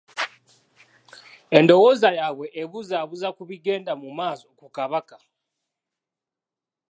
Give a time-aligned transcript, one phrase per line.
[1.57, 5.17] Endowooza yaabwe ebuzabuuza ku bigenda mu maaso ku Kabaka.